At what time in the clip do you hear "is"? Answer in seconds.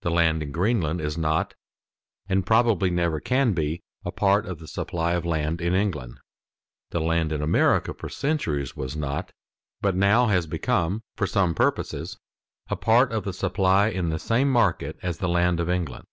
1.00-1.16